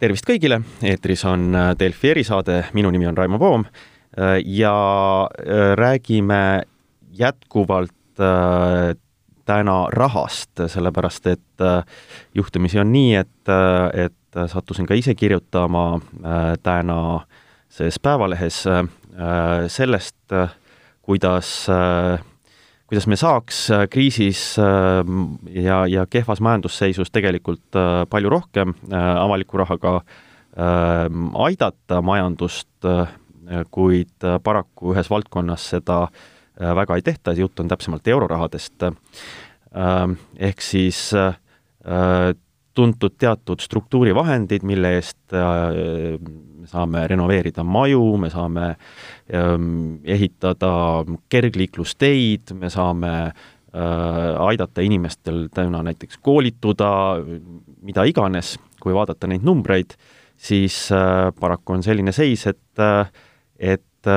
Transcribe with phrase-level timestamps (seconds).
[0.00, 4.74] tervist kõigile, eetris on äh, Delfi erisaade, minu nimi on Raimo Poom äh, ja
[5.28, 6.62] äh, räägime
[7.12, 7.96] jätkuvalt
[9.48, 11.62] täna rahast, sellepärast et
[12.36, 13.52] juhtumisi on nii, et,
[13.96, 16.02] et sattusin ka ise kirjutama
[16.62, 18.58] tänases Päevalehes
[19.72, 20.36] sellest,
[21.00, 21.54] kuidas
[22.90, 27.78] kuidas me saaks kriisis ja, ja kehvas majandusseisus tegelikult
[28.10, 29.92] palju rohkem avaliku rahaga
[31.46, 32.88] aidata majandust,
[33.70, 36.00] kuid paraku ühes valdkonnas seda
[36.58, 38.88] väga ei tehta, jutt on täpsemalt eurorahadest,
[40.50, 41.12] ehk siis
[42.74, 45.34] tuntud teatud struktuurivahendid, mille eest
[46.60, 48.66] me saame renoveerida maju, me saame
[50.04, 50.72] ehitada
[51.32, 53.14] kergliiklusteid, me saame
[53.70, 56.90] aidata inimestel täna näiteks koolituda,
[57.86, 59.94] mida iganes, kui vaadata neid numbreid,
[60.40, 60.88] siis
[61.40, 62.86] paraku on selline seis, et
[63.60, 64.08] et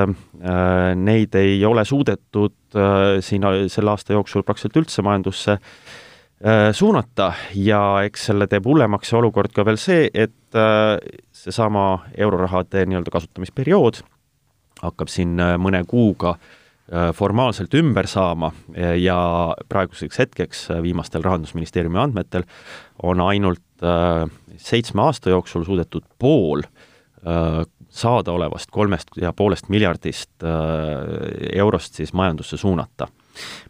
[0.96, 2.78] neid ei ole suudetud
[3.20, 5.58] siin selle aasta jooksul praktiliselt üldse majandusse
[6.72, 10.58] suunata ja eks selle teeb hullemaks see olukord ka veel see, et
[11.32, 11.84] seesama
[12.20, 14.02] eurorahade nii-öelda kasutamisperiood
[14.82, 16.34] hakkab siin mõne kuuga
[17.16, 18.50] formaalselt ümber saama
[19.00, 19.16] ja
[19.72, 22.44] praeguseks hetkeks viimastel Rahandusministeeriumi andmetel
[23.02, 23.86] on ainult
[24.60, 26.62] seitsme aasta jooksul suudetud pool
[27.88, 30.44] saadaolevast kolmest ja poolest miljardist
[31.52, 33.08] eurost siis majandusse suunata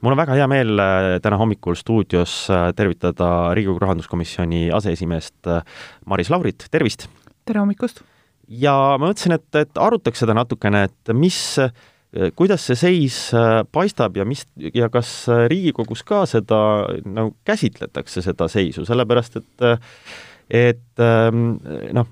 [0.02, 5.62] mul on väga hea meel äh, täna hommikul stuudios äh, tervitada Riigikogu rahanduskomisjoni aseesimeest äh,
[6.10, 7.08] Maris Laurit, tervist!
[7.44, 8.04] tere hommikust!
[8.48, 11.38] ja ma mõtlesin, et, et arutaks seda natukene, et mis,
[12.36, 13.16] kuidas see seis
[13.72, 14.44] paistab ja mis,
[14.76, 16.58] ja kas Riigikogus ka seda
[17.08, 19.66] nagu käsitletakse, seda seisu, sellepärast et
[20.50, 21.56] et ähm,
[21.96, 22.08] noh,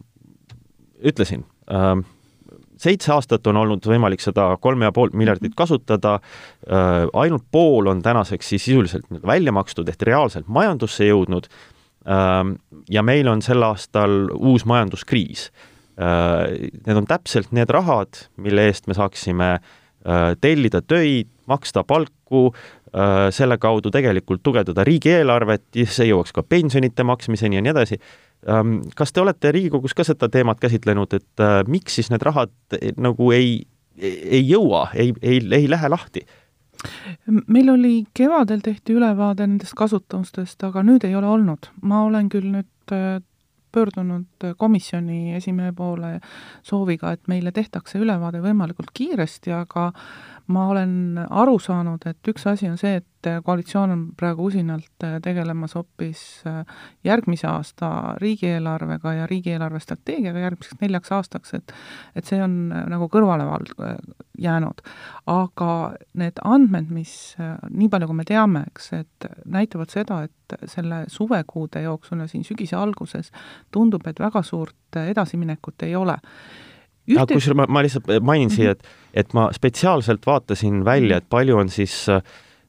[1.04, 2.06] ütlesin, ähm,
[2.82, 6.18] seitse aastat on olnud võimalik seda kolme ja poolt miljardit kasutada,
[6.66, 11.48] äh, ainult pool on tänaseks siis sisuliselt välja makstud ehk reaalselt majandusse jõudnud.
[12.02, 12.56] Ähm,
[12.90, 15.50] ja meil on sel aastal uus majanduskriis.
[16.00, 22.52] Äh, need on täpselt need rahad, mille eest me saaksime äh, tellida töid, maksta palku,
[23.32, 27.96] selle kaudu tegelikult tugevdada riigieelarvet, see jõuaks ka pensionite maksmiseni ja nii edasi
[28.96, 32.92] kas te olete Riigikogus ka seda teemat käsitlenud, et äh, miks siis need rahad eh,
[32.98, 33.60] nagu ei,
[34.02, 36.26] ei jõua, ei, ei, ei lähe lahti?
[37.46, 41.70] meil oli kevadel tehti ülevaade nendest kasutamistest, aga nüüd ei ole olnud.
[41.82, 43.20] ma olen küll nüüd äh,
[43.72, 46.18] pöördunud komisjoni esimehe poole
[46.62, 49.92] sooviga, et meile tehtakse ülevaade võimalikult kiiresti, aga
[50.52, 55.76] ma olen aru saanud, et üks asi on see, et koalitsioon on praegu usinalt tegelemas
[55.78, 56.62] hoopis äh,
[57.06, 61.74] järgmise aasta riigieelarvega ja riigieelarve strateegiaga järgmiseks neljaks aastaks, et
[62.18, 63.94] et see on äh, nagu kõrvale val-, äh,
[64.42, 64.82] jäänud.
[65.30, 65.70] aga
[66.18, 67.36] need andmed, mis
[67.70, 72.44] nii palju, kui me teame, eks, et näitavad seda, et selle suvekuude jooksul ja siin
[72.44, 73.30] sügise alguses
[73.70, 76.18] tundub, et väga suurt edasiminekut ei ole
[77.10, 77.34] Ühte...
[77.34, 78.56] kusjuures ma, ma lihtsalt mainin mm -hmm.
[78.56, 78.82] siia, et,
[79.14, 82.22] et ma spetsiaalselt vaatasin välja, et palju on siis äh,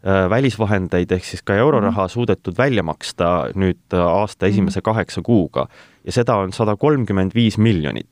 [0.04, 2.12] välisvahendeid ehk siis ka euroraha -hmm.
[2.12, 4.92] suudetud välja maksta nüüd äh, aasta esimese mm -hmm.
[4.92, 5.68] kaheksa kuuga
[6.04, 8.08] ja seda on sada kolmkümmend viis miljonit.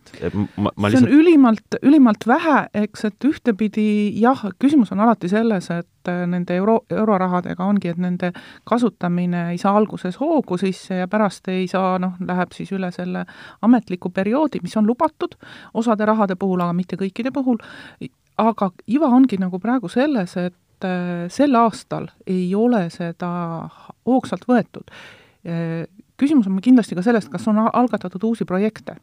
[0.56, 1.10] ma, ma lihtsalt...
[1.10, 3.86] see on ülimalt, ülimalt vähe, eks, et ühtepidi
[4.22, 8.32] jah, küsimus on alati selles, et äh, nende euro, eurorahadega ongi, et nende
[8.64, 13.26] kasutamine ei saa alguses hoogu sisse ja pärast ei saa, noh, läheb siis üle selle
[13.62, 15.36] ametliku perioodi, mis on lubatud
[15.74, 17.60] osade rahade puhul, aga mitte kõikide puhul,
[18.38, 20.56] aga iva ongi nagu praegu selles, et
[20.88, 23.32] äh, sel aastal ei ole seda
[24.08, 24.92] hoogsalt võetud.
[25.46, 25.86] Äh,
[26.22, 29.00] küsimus on kindlasti ka sellest, kas on algatatud uusi projekte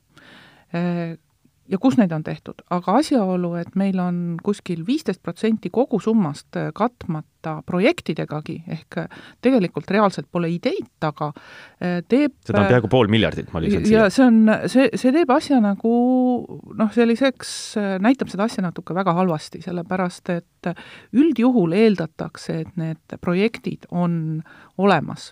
[1.69, 6.71] ja kus neid on tehtud, aga asjaolu, et meil on kuskil viisteist protsenti kogusummast äh,
[6.77, 11.31] katmata projektidegagi, ehk äh, tegelikult reaalselt pole ideid taga,
[11.83, 14.07] äh, teeb seda on peaaegu pool miljardit, ma lisan siia.
[14.07, 15.95] ja see on, see, see teeb asja nagu
[16.79, 17.51] noh, selliseks,
[18.05, 20.73] näitab seda asja natuke väga halvasti, sellepärast et
[21.17, 24.41] üldjuhul eeldatakse, et need projektid on
[24.79, 25.31] olemas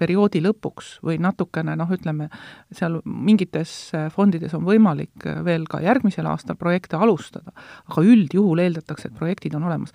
[0.00, 2.28] perioodi lõpuks või natukene noh, ütleme,
[2.74, 3.72] seal mingites
[4.12, 7.54] fondides on võimalik veel veel ka järgmisel aastal projekte alustada,
[7.88, 9.94] aga üldjuhul eeldatakse, et projektid on olemas.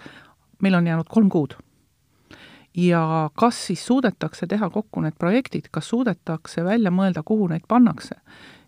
[0.62, 1.56] meil on jäänud kolm kuud.
[2.76, 8.16] ja kas siis suudetakse teha kokku need projektid, kas suudetakse välja mõelda, kuhu neid pannakse,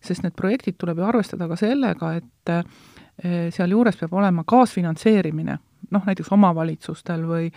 [0.01, 5.57] sest need projektid tuleb ju arvestada ka sellega, et eh, sealjuures peab olema kaasfinantseerimine,
[5.91, 7.51] noh näiteks omavalitsustel või,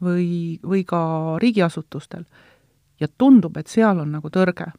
[0.00, 2.24] või, või ka riigiasutustel.
[3.00, 4.72] ja tundub, et seal on nagu tõrge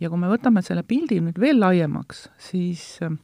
[0.00, 3.14] ja kui me võtame selle pildi nüüd veel laiemaks, siis äh,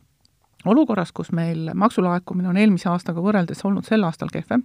[0.66, 4.64] olukorras, kus meil maksulaekumine on eelmise aastaga võrreldes olnud sel aastal kehvem,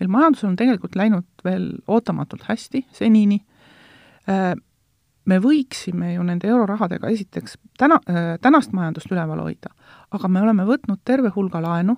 [0.00, 3.38] meil majandus on tegelikult läinud veel ootamatult hästi senini,
[4.30, 4.54] äh,
[5.26, 9.72] me võiksime ju nende eurorahadega esiteks täna, äh, tänast majandust üleval hoida,
[10.10, 11.96] aga me oleme võtnud terve hulga laenu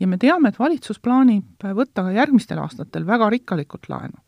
[0.00, 4.20] ja me teame, et valitsus plaanib võtta ka järgmistel aastatel väga rikkalikult laenu.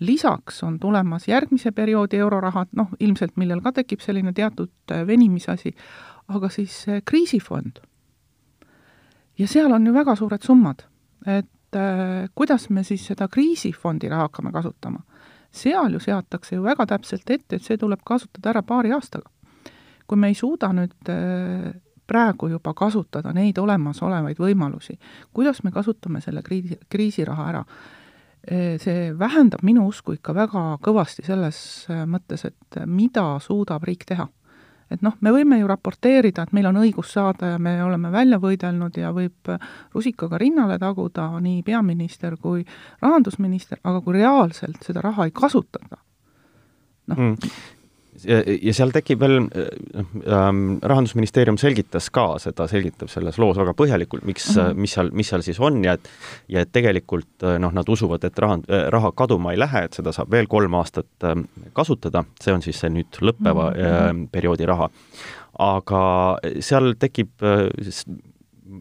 [0.00, 5.72] lisaks on tulemas järgmise perioodi eurorahad, noh, ilmselt millel ka tekib selline teatud äh, venimisasi,
[6.28, 7.78] aga siis kriisifond.
[9.38, 10.82] ja seal on ju väga suured summad,
[11.26, 15.00] et äh, kuidas me siis seda kriisifondi raha hakkame kasutama.
[15.50, 19.30] seal ju seatakse ju väga täpselt ette, et see tuleb kasutada ära paari aastaga.
[20.06, 21.72] kui me ei suuda nüüd äh,
[22.06, 24.98] praegu juba kasutada neid olemasolevaid võimalusi,
[25.34, 27.64] kuidas me kasutame selle kriisi, kriisiraha ära,
[28.78, 31.58] see vähendab minu usku ikka väga kõvasti selles
[32.06, 34.28] mõttes, et mida suudab riik teha
[34.90, 38.38] et noh, me võime ju raporteerida, et meil on õigus saada ja me oleme välja
[38.42, 39.52] võidelnud ja võib
[39.94, 42.64] rusikaga rinnale taguda nii peaminister kui
[43.02, 46.02] rahandusminister, aga kui reaalselt seda raha ei kasutata,
[47.12, 47.56] noh mm
[48.24, 54.48] ja seal tekib veel ähm,, Rahandusministeerium selgitas ka seda, selgitab selles loos väga põhjalikult, miks
[54.52, 54.84] mm, -hmm.
[54.84, 56.08] mis seal, mis seal siis on ja et
[56.52, 59.98] ja et tegelikult äh, noh, nad usuvad, et raha, äh, raha kaduma ei lähe, et
[59.98, 61.34] seda saab veel kolm aastat äh,
[61.72, 64.24] kasutada, see on siis see nüüd lõppeva mm -hmm.
[64.24, 64.90] äh, perioodi raha.
[65.58, 67.68] aga seal tekib äh,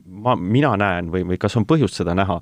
[0.05, 2.41] ma, mina näen või, või kas on põhjust seda näha,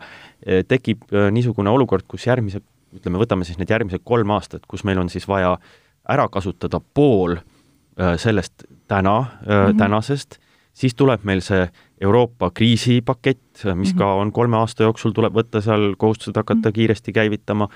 [0.68, 2.62] tekib niisugune olukord, kus järgmise,
[2.96, 6.82] ütleme, võtame siis need järgmised kolm aastat, kus meil on siis vaja äh, ära kasutada
[6.94, 9.78] pool äh, sellest täna mm, -hmm.
[9.78, 10.38] tänasest,
[10.74, 11.68] siis tuleb meil see
[12.02, 13.98] Euroopa kriisipakett, mis mm -hmm.
[13.98, 16.74] ka on kolme aasta jooksul, tuleb võtta seal kohustused hakata mm -hmm.
[16.74, 17.68] kiiresti käivitama,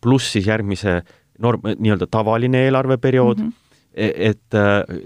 [0.00, 1.02] pluss siis järgmise
[1.38, 3.68] norm, nii-öelda tavaline eelarveperiood mm, -hmm
[3.98, 4.54] et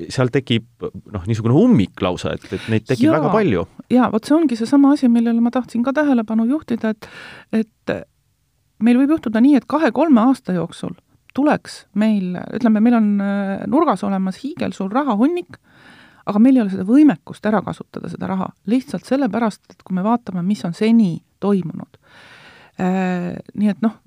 [0.09, 0.65] seal tekib
[1.13, 3.63] noh, niisugune ummik lausa, et, et neid tekib ja, väga palju.
[3.91, 7.09] jaa, vot see ongi seesama asi, millele ma tahtsin ka tähelepanu juhtida, et
[7.53, 7.95] et
[8.83, 10.93] meil võib juhtuda nii, et kahe-kolme aasta jooksul
[11.37, 15.59] tuleks meil, ütleme, meil on äh, nurgas olemas hiigelsuur rahahunnik,
[16.29, 20.05] aga meil ei ole seda võimekust ära kasutada, seda raha, lihtsalt sellepärast, et kui me
[20.07, 21.99] vaatame, mis on seni toimunud.
[22.81, 23.99] Äh, nii et noh,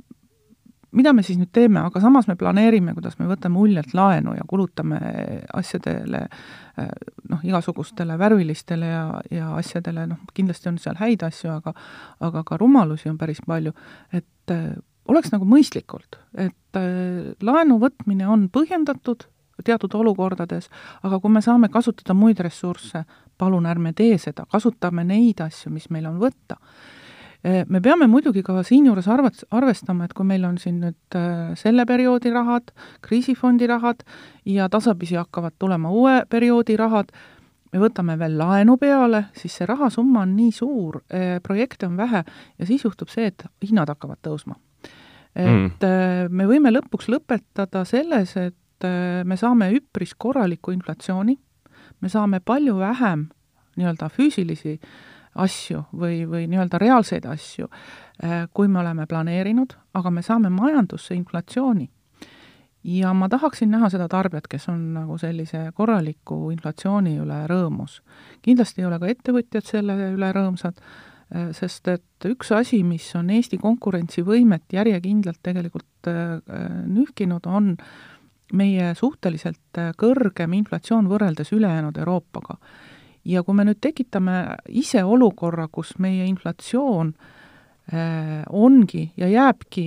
[0.96, 4.46] mida me siis nüüd teeme, aga samas me planeerime, kuidas me võtame uljalt laenu ja
[4.48, 5.00] kulutame
[5.54, 6.90] asjadele äh,
[7.32, 11.76] noh, igasugustele värvilistele ja, ja asjadele, noh, kindlasti on seal häid asju, aga
[12.26, 13.76] aga ka rumalusi on päris palju,
[14.16, 14.56] et
[15.12, 19.28] oleks nagu mõistlikult, et äh, laenu võtmine on põhjendatud
[19.66, 20.68] teatud olukordades,
[21.08, 23.06] aga kui me saame kasutada muid ressursse,
[23.40, 26.58] palun ärme tee seda, kasutame neid asju, mis meil on võtta.
[27.46, 31.54] Äh, me peame muidugi ka siinjuures arvat-, arvestama, et kui meil on siin nüüd äh,
[31.60, 32.74] selle perioodi rahad,
[33.06, 34.04] kriisifondi rahad
[34.50, 37.16] ja tasapisi hakkavad tulema uue perioodi rahad,
[37.72, 41.02] me võtame veel laenu peale, siis see rahasumma on nii suur,
[41.44, 44.56] projekte on vähe ja siis juhtub see, et hinnad hakkavad tõusma.
[45.36, 46.32] Et mm.
[46.32, 51.36] me võime lõpuks lõpetada selles, et äh, me saame üpris korralikku inflatsiooni,
[52.02, 53.28] me saame palju vähem
[53.76, 54.78] nii-öelda füüsilisi
[55.36, 57.68] asju või, või nii-öelda reaalseid asju,
[58.24, 61.90] äh, kui me oleme planeerinud, aga me saame majandusse inflatsiooni.
[62.86, 68.02] ja ma tahaksin näha seda tarbijat, kes on nagu sellise korraliku inflatsiooni üle rõõmus.
[68.42, 70.80] kindlasti ei ole ka ettevõtjad selle üle rõõmsad,
[71.58, 76.38] sest et üks asi, mis on Eesti konkurentsivõimet järjekindlalt tegelikult äh,
[76.86, 77.76] nühkinud, on
[78.54, 82.60] meie suhteliselt äh, kõrgem inflatsioon võrreldes ülejäänud Euroopaga.
[83.26, 87.16] ja kui me nüüd tekitame ise olukorra, kus meie inflatsioon
[88.50, 89.84] ongi ja jääbki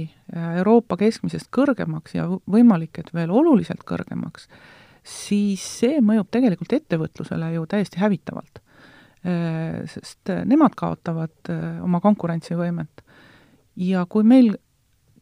[0.57, 4.47] Euroopa keskmisest kõrgemaks ja võimalik, et veel oluliselt kõrgemaks,
[5.02, 8.67] siis see mõjub tegelikult ettevõtlusele ju täiesti hävitavalt Äh,
[9.90, 13.02] sest äh, nemad kaotavad äh, oma konkurentsivõimet.
[13.76, 14.54] ja kui meil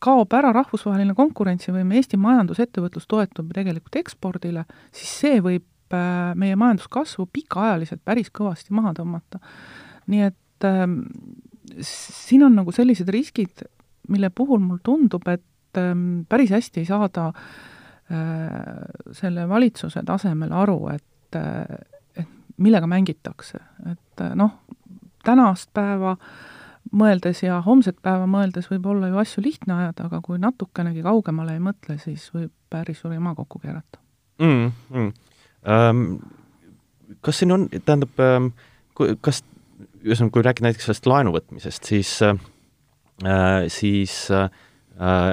[0.00, 5.64] kaob ära rahvusvaheline konkurentsivõime, Eesti majandusettevõtlus toetub tegelikult ekspordile, siis see võib
[6.36, 9.38] meie majanduskasvu pikaajaliselt päris kõvasti maha tõmmata.
[10.10, 10.84] nii et äh,
[11.80, 13.64] siin on nagu sellised riskid,
[14.08, 15.92] mille puhul mulle tundub, et äh,
[16.28, 17.42] päris hästi ei saada äh,
[19.16, 21.78] selle valitsuse tasemel aru, et äh,
[22.62, 23.60] millega mängitakse,
[23.92, 24.54] et eh, noh,
[25.26, 26.16] tänast päeva
[26.96, 31.56] mõeldes ja homset päeva mõeldes võib olla ju asju lihtne ajada, aga kui natukenegi kaugemale
[31.56, 34.00] ei mõtle, siis võib päris suur jama kokku keerata
[34.42, 34.72] mm,.
[34.90, 35.12] Mm.
[35.66, 36.04] Ähm,
[37.20, 38.52] kas siin on, tähendab ähm,,
[39.20, 39.42] kas,
[40.06, 42.38] ühesõnaga, kui rääkida näiteks sellest laenu võtmisest, siis äh,
[43.72, 44.48] siis äh,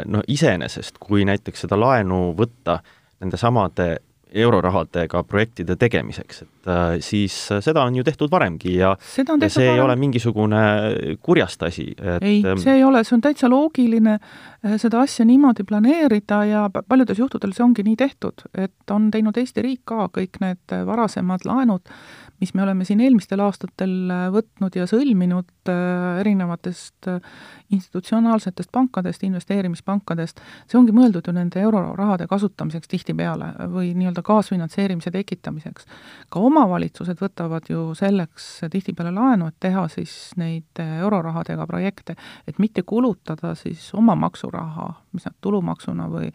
[0.06, 2.80] no iseenesest, kui näiteks seda laenu võtta
[3.22, 3.98] nende samade
[4.34, 9.74] eurorahadega projektide tegemiseks, et äh, siis seda on ju tehtud varemgi ja, ja see varem.
[9.74, 10.63] ei ole mingisugune
[11.22, 15.25] kurjast asi, et ei, ähm, see ei ole, see on täitsa loogiline äh, seda asja
[15.30, 20.10] niimoodi planeerida ja paljudel juhtudel see ongi nii tehtud, et on teinud Eesti riik ka
[20.13, 21.94] kõik need varasemad laenud,
[22.44, 27.22] mis me oleme siin eelmistel aastatel äh, võtnud ja sõlminud äh, erinevatest äh,
[27.72, 35.88] institutsionaalsetest pankadest, investeerimispankadest, see ongi mõeldud ju nende eurorahade kasutamiseks tihtipeale või nii-öelda kaasfinantseerimise tekitamiseks.
[36.30, 42.84] ka omavalitsused võtavad ju selleks tihtipeale laenu, et teha siis neid eurorahadega projekte, et mitte
[42.84, 46.28] kulutada siis oma maksuraha, mis nad tulumaksuna või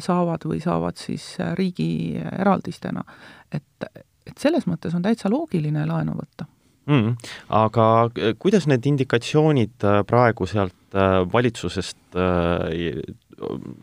[0.00, 3.04] saavad või saavad siis riigi eraldistena,
[3.52, 3.88] et
[4.26, 6.48] et selles mõttes on täitsa loogiline laenu võtta
[6.86, 7.16] mm,.
[7.60, 13.02] Aga äh, kuidas need indikatsioonid äh, praegu sealt äh, valitsusest äh,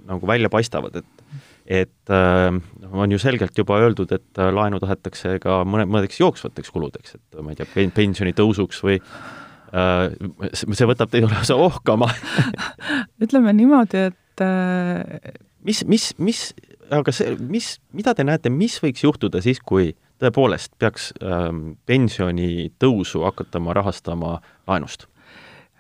[0.08, 1.28] nagu välja paistavad, et
[1.72, 2.50] et äh,
[2.92, 7.54] on ju selgelt juba öeldud, et laenu tahetakse ka mõne, mõnedeks jooksvateks kuludeks, et ma
[7.54, 10.10] ei tea, pensioni tõusuks või äh,
[10.58, 12.10] see võtab teid lausa ohkama
[13.24, 15.32] ütleme niimoodi, et äh...
[15.64, 16.44] mis, mis, mis,
[16.92, 23.24] aga see, mis, mida te näete, mis võiks juhtuda siis, kui tõepoolest peaks ähm, pensionitõusu
[23.26, 25.08] hakatama rahastama laenust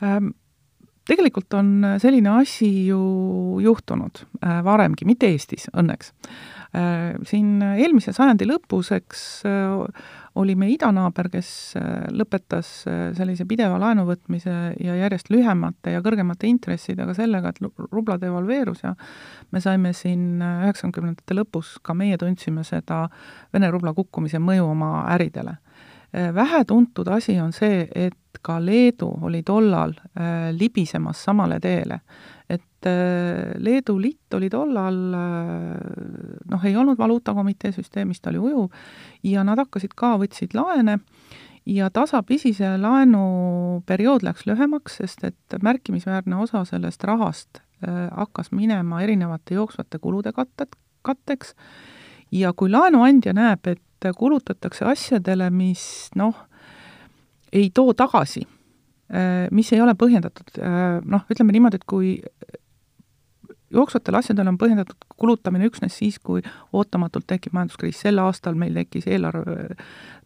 [0.03, 0.33] ähm,?
[1.09, 3.01] Tegelikult on selline asi ju
[3.63, 6.13] juhtunud äh, varemgi, mitte Eestis õnneks
[6.77, 7.17] äh,.
[7.27, 13.79] Siin eelmise sajandi lõpus, eks äh, oli meie idanaaber, kes äh, lõpetas äh, sellise pideva
[13.81, 17.59] laenuvõtmise ja järjest lühemate ja kõrgemate intressidega sellega, et
[17.91, 18.93] rubla devalveerus ja
[19.51, 23.03] me saime siin äh, üheksakümnendate lõpus, ka meie tundsime seda
[23.51, 25.57] Vene rubla kukkumise mõju oma äridele.
[26.11, 29.93] Vähetuntud asi on see, et ka Leedu oli tollal
[30.57, 32.01] libisemas samale teele.
[32.51, 38.73] Et äh, Leedu litt oli tollal äh, noh, ei olnud valuutakomitee süsteemis, ta oli ujuv,
[39.23, 40.97] ja nad hakkasid ka, võtsid laene
[41.69, 49.03] ja tasapisi see laenuperiood läks lühemaks, sest et märkimisväärne osa sellest rahast äh, hakkas minema
[49.05, 50.75] erinevate jooksvate kulude katted,
[51.07, 51.55] katteks.
[52.31, 53.81] Ja kui laenuandja näeb, et
[54.17, 56.35] kulutatakse asjadele, mis noh,
[57.53, 58.47] ei too tagasi
[59.13, 62.13] Äh, mis ei ole põhjendatud, äh, noh, ütleme niimoodi, et kui
[63.75, 66.39] jooksvatel asjadel on põhjendatud kulutamine üksnes siis, kui
[66.71, 69.75] ootamatult tekib majanduskriis, sel aastal meil tekkis eelarve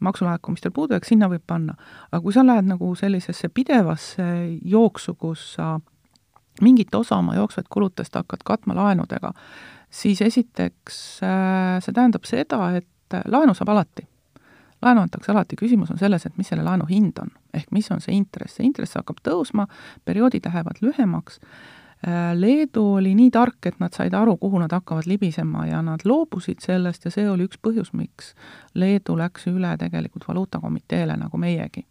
[0.05, 1.73] maksulaekumistel puudujääk, sinna võib panna.
[2.11, 4.27] aga kui sa lähed nagu sellisesse pidevasse
[4.61, 5.79] jooksu, kus sa
[6.61, 9.33] mingit osa oma jooksvaid kulutust hakkad katma laenudega,
[9.89, 14.07] siis esiteks äh, see tähendab seda, et laenu saab alati
[14.85, 17.31] laenu antakse alati, küsimus on selles, et mis selle laenu hind on.
[17.53, 19.67] ehk mis on see intress, see intress hakkab tõusma,
[20.05, 21.39] perioodid lähevad lühemaks,
[22.05, 26.05] äh, Leedu oli nii tark, et nad said aru, kuhu nad hakkavad libisema ja nad
[26.05, 28.33] loobusid sellest ja see oli üks põhjus, miks
[28.75, 31.85] Leedu läks üle tegelikult valuutakomiteele, nagu meiegi.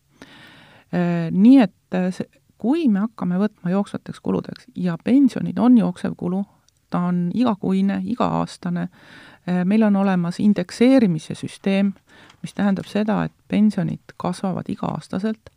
[0.95, 2.29] Äh, nii et äh, see,
[2.59, 6.45] kui me hakkame võtma jooksvateks kuludeks ja pensionid on jooksev kulu,
[6.91, 8.89] ta on igakuine, iga-aastane,
[9.65, 11.93] meil on olemas indekseerimise süsteem,
[12.43, 15.51] mis tähendab seda, et pensionid kasvavad iga-aastaselt,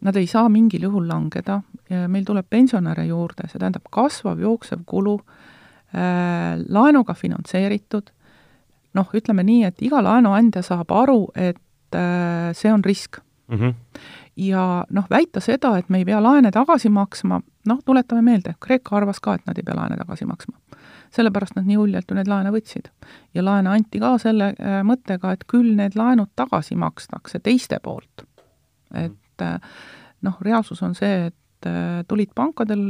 [0.00, 1.60] nad ei saa mingil juhul langeda,
[2.08, 8.10] meil tuleb pensionäre juurde, see tähendab kasvav jooksev kulu äh,, laenuga finantseeritud,
[8.96, 13.58] noh, ütleme nii, et iga laenuandja saab aru, et äh, see on risk mm.
[13.58, 13.74] -hmm.
[14.36, 18.96] ja noh, väita seda, et me ei pea laene tagasi maksma, noh, tuletame meelde, Kreeka
[18.96, 20.56] arvas ka, et nad ei pea laene tagasi maksma
[21.14, 22.90] sellepärast nad nii uljalt ju neid laene võtsid.
[23.34, 28.24] ja laene anti ka selle äh, mõttega, et küll need laenud tagasi makstakse teiste poolt.
[28.94, 29.58] et äh,
[30.22, 32.82] noh, reaalsus on see, et äh, tulid pankadel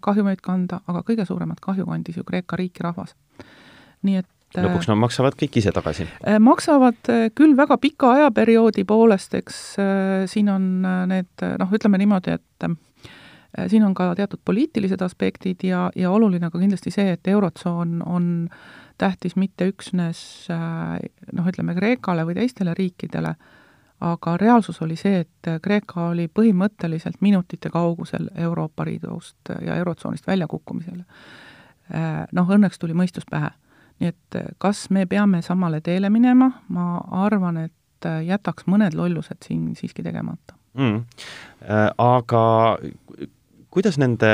[0.00, 3.16] kahjumeid kanda, aga kõige suuremat kahju kandis ju Kreeka riik ja rahvas.
[4.02, 6.08] nii et lõpuks nad maksavad kõik ise tagasi?
[6.40, 9.60] maksavad küll väga pika ajaperioodi poolest, eks
[10.32, 10.70] siin on
[11.12, 12.70] need noh, ütleme niimoodi, et
[13.66, 18.48] siin on ka teatud poliitilised aspektid ja, ja oluline ka kindlasti see, et Eurotsoon on
[18.98, 20.20] tähtis mitte üksnes
[20.52, 20.98] äh,
[21.32, 23.34] noh, ütleme Kreekale või teistele riikidele,
[24.00, 31.04] aga reaalsus oli see, et Kreeka oli põhimõtteliselt minutite kaugusel Euroopa Liidust ja Eurotsoonist väljakukkumisele.
[31.94, 33.50] Äh, noh, õnneks tuli mõistus pähe.
[34.00, 39.74] nii et kas me peame samale teele minema, ma arvan, et jätaks mõned lollused siin
[39.76, 41.02] siiski tegemata mm..
[41.98, 42.44] Aga
[43.70, 44.30] kuidas nende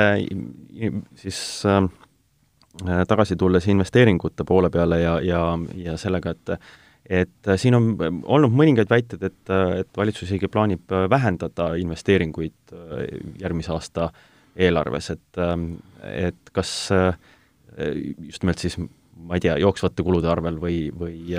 [1.21, 1.39] siis
[1.69, 1.87] äh,
[3.09, 5.45] tagasi tulles investeeringute poole peale ja, ja,
[5.77, 6.59] ja sellega, et
[7.11, 7.93] et siin on
[8.25, 13.07] olnud mõningaid väiteid, et, et valitsus isegi plaanib vähendada investeeringuid äh,
[13.43, 14.11] järgmise aasta
[14.57, 15.55] eelarves, et, äh,
[16.27, 17.15] et kas äh,
[18.19, 21.37] just nimelt siis ma ei tea, jooksvate kulude arvel või, või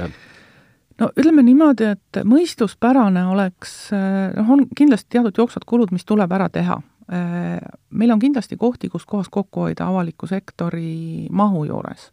[0.97, 6.47] no ütleme niimoodi, et mõistuspärane oleks, noh, on kindlasti teatud jooksvad kulud, mis tuleb ära
[6.49, 6.79] teha.
[7.07, 12.09] Meil on kindlasti kohti, kus kohas kokku hoida avaliku sektori mahu juures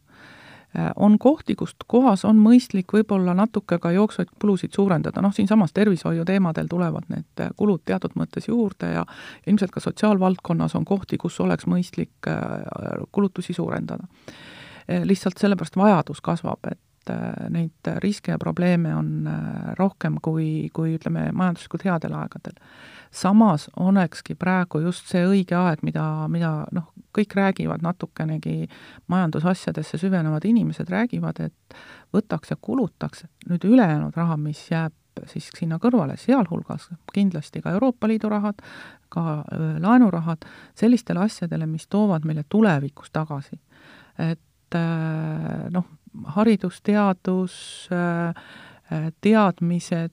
[0.78, 5.70] Äh, on kohti, kust kohas on mõistlik võib-olla natuke ka jooksvaid kulusid suurendada, noh siinsamas
[5.70, 9.04] tervishoiu teemadel tulevad need äh, kulud teatud mõttes juurde ja
[9.46, 14.10] ilmselt ka sotsiaalvaldkonnas on kohti, kus oleks mõistlik äh, kulutusi suurendada.
[15.04, 16.80] lihtsalt sellepärast vajadus kasvab, et
[17.54, 19.28] neid riske ja probleeme on
[19.78, 22.58] rohkem kui, kui ütleme, majanduslikult headel aegadel
[23.14, 28.66] samas olekski praegu just see õige aeg, mida, mida noh, kõik räägivad natukenegi
[29.12, 31.78] majandusasjadesse süvenevad inimesed räägivad, et
[32.14, 34.94] võtaks ja kulutaks nüüd ülejäänud raha, mis jääb
[35.30, 38.58] siis sinna kõrvale, sealhulgas kindlasti ka Euroopa Liidu rahad,
[39.14, 39.44] ka
[39.82, 40.42] laenurahad,
[40.74, 43.60] sellistele asjadele, mis toovad meile tulevikus tagasi.
[44.18, 44.78] et
[45.70, 45.86] noh,
[46.36, 47.54] haridus, teadus,
[49.24, 50.12] teadmised,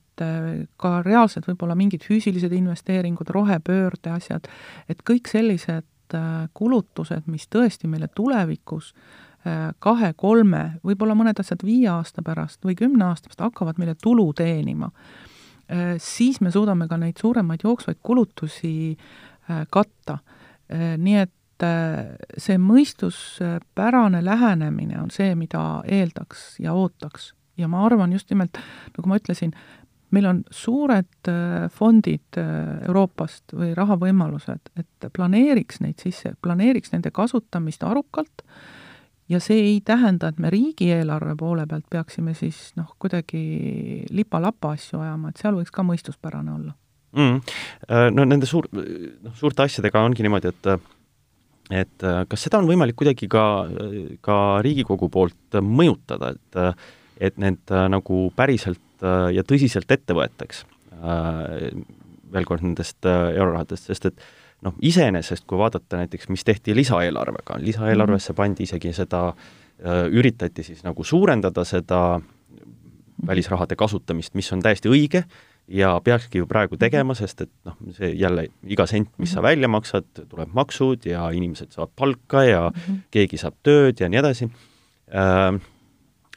[0.78, 4.48] ka reaalselt võib-olla mingid füüsilised investeeringud, rohepöörde asjad,
[4.90, 11.90] et kõik sellised äh, kulutused, mis tõesti meile tulevikus äh, kahe-kolme, võib-olla mõned asjad viie
[11.92, 14.92] aasta pärast või kümne aasta pärast hakkavad meile tulu teenima,
[15.68, 18.98] äh, siis me suudame ka neid suuremaid jooksvaid kulutusi
[19.70, 20.22] katta.
[20.72, 21.32] Nii et
[21.64, 27.34] see mõistuspärane lähenemine on see, mida eeldaks ja ootaks.
[27.60, 28.58] Ja ma arvan just nimelt,
[28.96, 29.52] nagu ma ütlesin,
[30.12, 37.12] meil on suured äh, fondid äh, Euroopast või rahavõimalused, et planeeriks neid sisse, planeeriks nende
[37.16, 38.46] kasutamist arukalt.
[39.32, 45.00] Ja see ei tähenda, et me riigieelarve poole pealt peaksime siis noh, kuidagi lipa-lapa asju
[45.00, 46.74] ajama, et seal võiks ka mõistuspärane olla.
[47.16, 47.40] Mm..
[48.16, 50.70] No nende suur, noh, suurte asjadega ongi niimoodi, et
[51.72, 53.44] et kas seda on võimalik kuidagi ka,
[54.22, 56.88] ka Riigikogu poolt mõjutada, et
[57.22, 61.72] et need nagu päriselt Äh, ja tõsiselt ette võetaks, äh,
[62.32, 64.22] veel kord nendest äh, eurorahadest, sest et
[64.66, 69.32] noh, iseenesest kui vaadata näiteks, mis tehti lisaeelarvega, lisaeelarvesse pandi isegi seda,
[70.14, 72.20] üritati siis nagu suurendada seda
[73.26, 75.24] välisrahade kasutamist, mis on täiesti õige
[75.72, 79.70] ja peakski ju praegu tegema, sest et noh, see jälle iga sent, mis sa välja
[79.72, 83.04] maksad, tuleb maksud ja inimesed saavad palka ja mm -hmm.
[83.12, 84.50] keegi saab tööd ja nii edasi.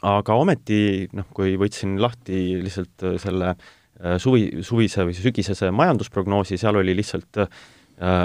[0.05, 6.59] Aga ometi noh, kui võtsin lahti lihtsalt äh, selle äh, suvi, suvise või sügisese majandusprognoosi,
[6.61, 7.49] seal oli lihtsalt äh,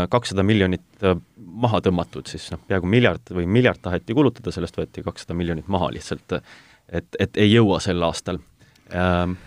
[0.09, 1.05] kakssada miljonit
[1.37, 5.91] maha tõmmatud, siis noh, peaaegu miljard või miljard taheti kulutada, sellest võeti kakssada miljonit maha
[5.93, 6.41] lihtsalt,
[6.89, 8.41] et, et ei jõua sel aastal.
[8.89, 9.37] Ähm,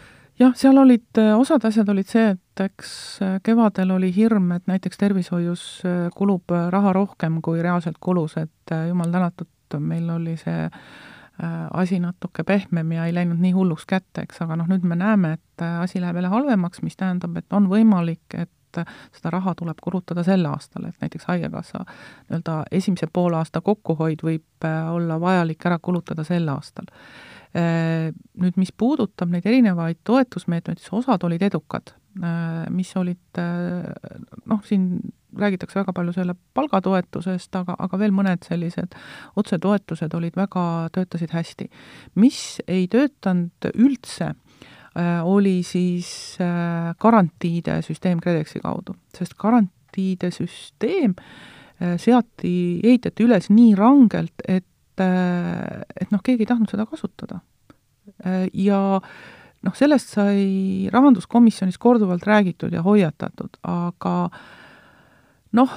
[0.41, 2.93] jah, seal olid, osad asjad olid see, et eks
[3.45, 5.65] kevadel oli hirm, et näiteks tervishoius
[6.17, 9.49] kulub raha rohkem, kui reaalselt kulus, et jumal tänatud,
[9.81, 10.81] meil oli see äh,
[11.43, 14.99] Äh, asi natuke pehmem ja ei läinud nii hulluks kätte, eks, aga noh, nüüd me
[15.01, 19.33] näeme, et äh, asi läheb jälle halvemaks, mis tähendab, et on võimalik, et äh, seda
[19.33, 25.67] raha tuleb kulutada sel aastal, et näiteks Haigekassa nii-öelda esimese poolaasta kokkuhoid võib olla vajalik
[25.67, 26.93] ära kulutada sel aastal.
[27.53, 31.91] Nüüd, mis puudutab neid erinevaid toetusmeetmeid, siis osad olid edukad,
[32.73, 34.87] mis olid noh, siin
[35.39, 38.97] räägitakse väga palju selle palgatoetusest, aga, aga veel mõned sellised
[39.41, 41.69] otsetoetused olid väga, töötasid hästi.
[42.15, 44.35] mis ei töötanud üldse,
[44.97, 53.51] äh, oli siis äh, garantiide süsteem KredExi kaudu, sest garantiide süsteem äh, seati, ehitati üles
[53.51, 54.67] nii rangelt, et,
[55.01, 57.41] et noh, keegi ei tahtnud seda kasutada.
[58.53, 58.81] ja
[59.63, 64.43] noh, sellest sai rahanduskomisjonis korduvalt räägitud ja hoiatatud, aga äh,
[65.57, 65.73] noh,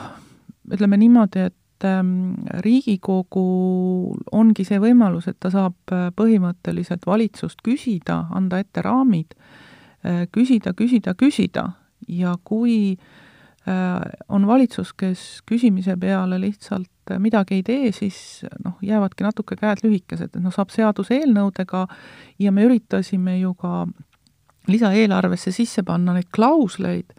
[0.71, 8.25] ütleme niimoodi, et ähm, Riigikogul ongi see võimalus, et ta saab äh, põhimõtteliselt valitsust küsida,
[8.35, 9.35] anda ette raamid,
[10.05, 11.69] äh, küsida, küsida, küsida
[12.07, 13.24] ja kui äh,
[13.65, 18.17] on valitsus, kes küsimise peale lihtsalt midagi ei tee, siis
[18.63, 21.85] noh, jäävadki natuke käed lühikesed, et noh, saab seaduseelnõudega
[22.41, 23.87] ja me üritasime ju ka
[24.69, 27.13] lisaeelarvesse sisse panna neid klausleid,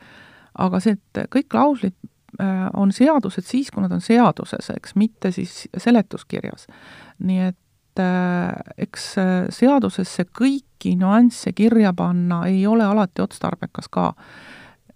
[0.62, 1.98] aga see, et kõik klauslid
[2.40, 6.66] Äh, on seadused siis, kui nad on seaduses, eks, mitte siis seletuskirjas.
[7.24, 14.12] nii et äh, eks äh, seadusesse kõiki nüansse kirja panna ei ole alati otstarbekas ka.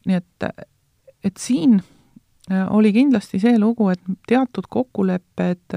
[0.07, 0.49] nii et,
[1.25, 1.81] et siin
[2.71, 5.77] oli kindlasti see lugu, et teatud kokkulepped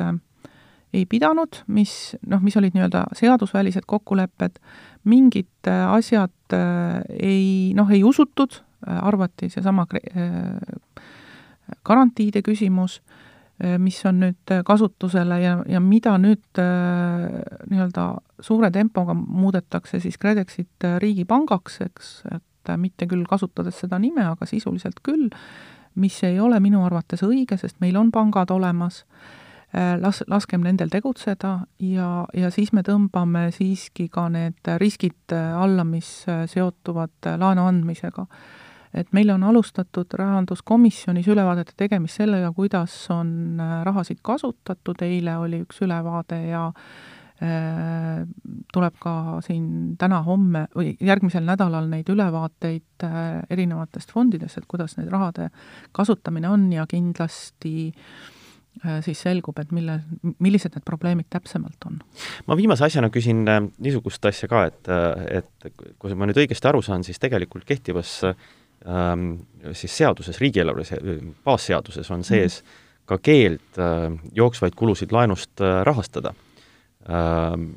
[0.94, 4.60] ei pidanud, mis noh, mis olid nii-öelda seadusvälised kokkulepped,
[5.10, 6.56] mingid asjad
[7.18, 9.88] ei noh, ei usutud, arvati seesama
[11.86, 13.00] garantiide küsimus,
[13.80, 18.08] mis on nüüd kasutusele ja, ja mida nüüd nii-öelda
[18.44, 22.16] suure tempoga muudetakse siis KredExit riigipangaks, eks,
[22.70, 25.30] et mitte küll kasutades seda nime, aga sisuliselt küll,
[25.96, 29.04] mis ei ole minu arvates õige, sest meil on pangad olemas
[29.74, 35.56] Äh, las-, laskem nendel tegutseda ja, ja siis me tõmbame siiski ka need riskid äh,
[35.58, 38.28] alla, mis äh, seotuvad laenu andmisega.
[38.94, 45.82] et meil on alustatud Rahanduskomisjonis ülevaadete tegemist sellega, kuidas on rahasid kasutatud, eile oli üks
[45.82, 46.68] ülevaade ja
[48.74, 53.04] tuleb ka siin täna-homme või järgmisel nädalal neid ülevaateid
[53.50, 55.50] erinevatest fondidest, et kuidas need rahade
[55.92, 58.30] kasutamine on ja kindlasti äh,
[58.82, 60.00] Äh, siis selgub, et mille,
[60.42, 62.00] millised need probleemid täpsemalt on.
[62.50, 66.68] ma viimase asjana küsin äh, niisugust asja ka, et, äh, et kui ma nüüd õigesti
[66.72, 69.28] aru saan, siis tegelikult kehtivas ähm,
[69.78, 71.00] siis seaduses, riigieelarve
[71.46, 73.06] baasseaduses on sees mm -hmm.
[73.06, 76.34] ka keeld äh, jooksvaid kulusid laenust äh, rahastada.
[77.08, 77.74] Mm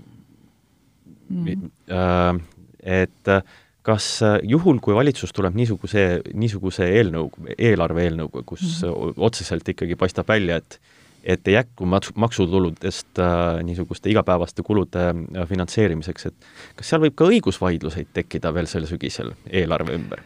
[1.46, 2.40] -hmm.
[2.82, 3.42] et äh,
[3.86, 9.26] kas äh, juhul, kui valitsus tuleb niisuguse, niisuguse eelnõu, eelarve eelnõuga, kus mm -hmm.
[9.28, 10.80] otseselt ikkagi paistab välja, et
[11.26, 17.16] et ei jätku maks-, maksutuludest äh, niisuguste igapäevaste kulude äh, finantseerimiseks, et kas seal võib
[17.18, 20.22] ka õigusvaidluseid tekkida veel sel sügisel eelarve ümber?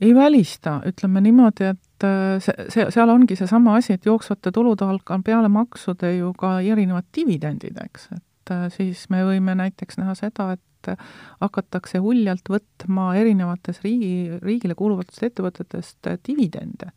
[0.00, 4.84] Ei välista, ütleme niimoodi, et äh, see, see, seal ongi seesama asi, et jooksvate tulude
[4.88, 10.14] hulka on peale maksude ju ka erinevad dividendid, eks, et siis me võime näiteks näha
[10.18, 10.98] seda, et et
[11.42, 16.92] hakatakse uljalt võtma erinevates riigi, riigile kuuluvatest ettevõtetest dividende.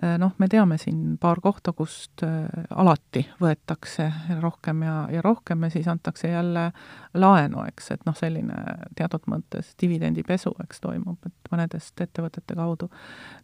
[0.00, 2.46] Noh, me teame siin paar kohta, kust äh,
[2.80, 4.06] alati võetakse
[4.40, 6.70] rohkem ja, ja rohkem ja siis antakse jälle
[7.14, 8.56] laenu, eks, et noh, selline
[8.96, 12.88] teatud mõttes dividendipesu, eks, toimub, et mõnedest ettevõtete kaudu.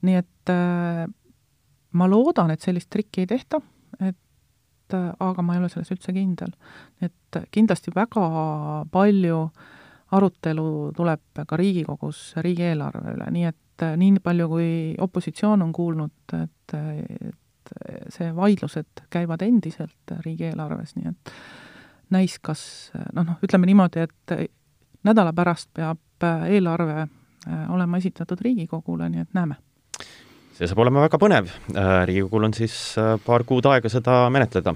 [0.09, 1.05] nii et äh,
[1.93, 3.61] ma loodan, et sellist trikki ei tehta,
[4.01, 6.57] et äh, aga ma ei ole selles üldse kindel.
[7.05, 8.25] et kindlasti väga
[8.91, 9.51] palju
[10.13, 14.71] arutelu tuleb ka Riigikogus riigieelarve üle, nii et äh, nii palju, kui
[15.05, 17.73] opositsioon on kuulnud, et, et
[18.15, 21.33] see vaidlused käivad endiselt riigieelarves, nii et
[22.15, 22.63] näis, kas
[23.13, 24.37] noh, noh, ütleme niimoodi, et
[25.05, 29.61] nädala pärast peab eelarve äh, olema esitatud Riigikogule, nii et näeme.
[30.57, 34.75] See saab olema väga põnev, äh, Riigikogul on siis paar kuud aega seda menetleda.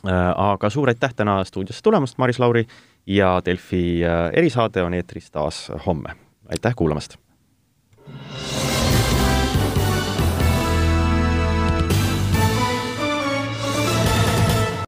[0.00, 2.62] Aga suur aitäh täna stuudiosse tulemast, Maris Lauri,
[3.06, 6.16] ja Delfi erisaade on eetris taas homme.
[6.48, 7.16] aitäh kuulamast!